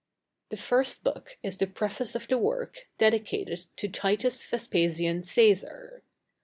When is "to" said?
3.75-3.87